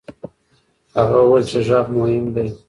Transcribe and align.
هغه 0.95 1.17
وویل 1.21 1.45
چې 1.51 1.59
غږ 1.67 1.85
مهم 1.97 2.25
دی. 2.35 2.47